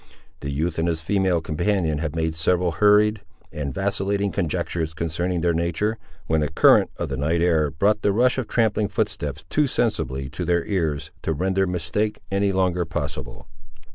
The 0.39 0.49
youth 0.49 0.79
and 0.79 0.87
his 0.87 1.03
female 1.03 1.41
companion 1.41 1.99
had 1.99 2.15
made 2.15 2.35
several 2.35 2.71
hurried, 2.71 3.21
and 3.51 3.71
vacillating 3.71 4.31
conjectures 4.31 4.95
concerning 4.95 5.41
their 5.41 5.53
nature, 5.53 5.99
when 6.25 6.41
a 6.41 6.47
current 6.47 6.89
of 6.97 7.09
the 7.09 7.17
night 7.17 7.39
air 7.43 7.69
brought 7.69 8.01
the 8.01 8.11
rush 8.11 8.39
of 8.39 8.47
trampling 8.47 8.87
footsteps, 8.87 9.45
too 9.51 9.67
sensibly, 9.67 10.27
to 10.29 10.43
their 10.43 10.65
ears, 10.65 11.11
to 11.21 11.33
render 11.33 11.67
mistake 11.67 12.19
any 12.31 12.51
longer 12.51 12.83
possible. 12.83 13.47